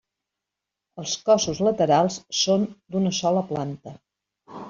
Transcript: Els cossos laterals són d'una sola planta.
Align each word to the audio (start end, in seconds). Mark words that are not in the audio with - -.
Els 1.03 1.11
cossos 1.27 1.59
laterals 1.67 2.17
són 2.39 2.65
d'una 2.95 3.11
sola 3.21 3.47
planta. 3.53 3.97